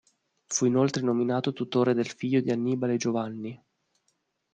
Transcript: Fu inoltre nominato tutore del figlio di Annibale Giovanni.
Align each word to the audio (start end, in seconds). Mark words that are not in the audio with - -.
Fu 0.47 0.65
inoltre 0.65 1.03
nominato 1.03 1.53
tutore 1.53 1.93
del 1.93 2.07
figlio 2.09 2.41
di 2.41 2.49
Annibale 2.49 2.97
Giovanni. 2.97 3.63